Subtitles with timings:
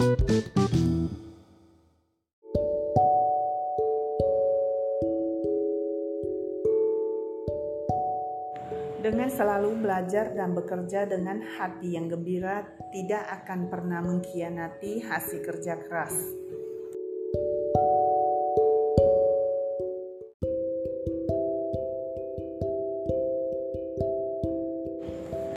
[0.00, 0.16] Dengan
[9.28, 16.16] selalu belajar dan bekerja dengan hati yang gembira, tidak akan pernah mengkhianati hasil kerja keras.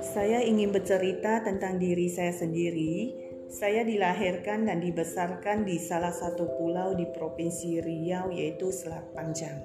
[0.04, 3.22] Saya ingin bercerita tentang diri saya sendiri.
[3.54, 9.61] Saya dilahirkan dan dibesarkan di salah satu pulau di Provinsi Riau, yaitu Selat Panjang.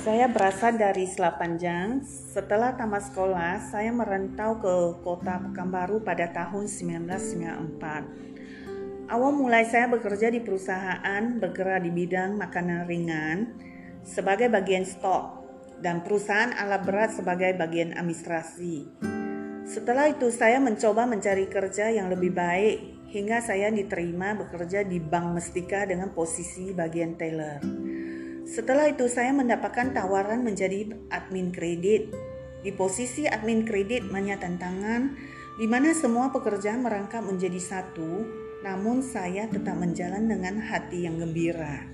[0.00, 2.00] Saya berasal dari Selat Panjang.
[2.08, 9.12] Setelah tamat sekolah, saya merantau ke kota Pekanbaru pada tahun 1994.
[9.12, 13.66] Awal mulai saya bekerja di perusahaan bergerak di bidang makanan ringan
[14.06, 15.42] sebagai bagian stok
[15.82, 18.86] dan perusahaan alat berat sebagai bagian administrasi.
[19.66, 25.34] Setelah itu saya mencoba mencari kerja yang lebih baik hingga saya diterima bekerja di Bank
[25.34, 27.60] Mestika dengan posisi bagian teller.
[28.46, 32.14] Setelah itu saya mendapatkan tawaran menjadi admin kredit.
[32.62, 35.02] Di posisi admin kredit banyak tantangan
[35.58, 38.22] di mana semua pekerjaan merangkap menjadi satu,
[38.62, 41.90] namun saya tetap menjalan dengan hati yang gembira.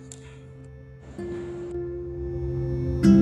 [3.03, 3.19] Tidak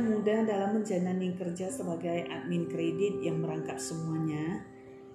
[0.00, 4.64] mudah dalam menjalani kerja sebagai admin kredit yang merangkap semuanya,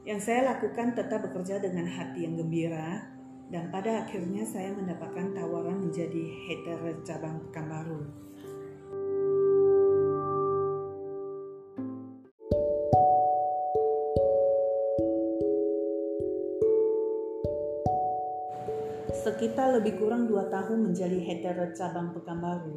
[0.05, 3.01] yang saya lakukan tetap bekerja dengan hati yang gembira
[3.49, 8.05] dan pada akhirnya saya mendapatkan tawaran menjadi header cabang Pekanbaru.
[19.23, 22.75] Sekitar lebih kurang dua tahun menjadi header cabang Pekanbaru,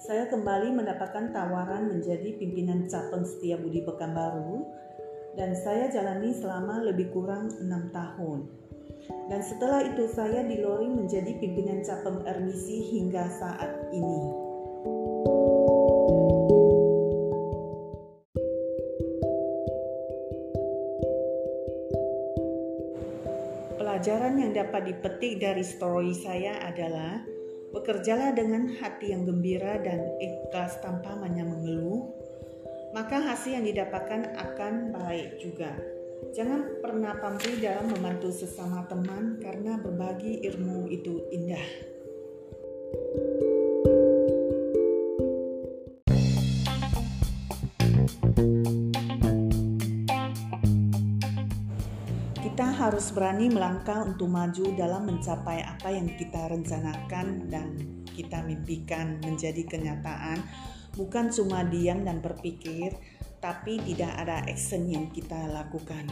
[0.00, 4.64] saya kembali mendapatkan tawaran menjadi pimpinan cabang Setiabudi Pekanbaru
[5.36, 8.48] dan saya jalani selama lebih kurang enam tahun.
[9.28, 14.20] Dan setelah itu saya diloring menjadi pimpinan cabang Ermisi hingga saat ini.
[23.98, 27.18] Pelajaran yang dapat dipetik dari story saya adalah
[27.74, 32.06] bekerjalah dengan hati yang gembira dan ikhlas tanpa banyak mengeluh
[32.94, 35.74] maka hasil yang didapatkan akan baik juga.
[36.30, 41.87] Jangan pernah pamrih dalam membantu sesama teman karena berbagi ilmu itu indah.
[52.58, 59.22] Kita harus berani melangkah untuk maju dalam mencapai apa yang kita rencanakan dan kita mimpikan
[59.22, 60.42] menjadi kenyataan
[60.98, 62.98] bukan cuma diam dan berpikir,
[63.38, 66.10] tapi tidak ada action yang kita lakukan.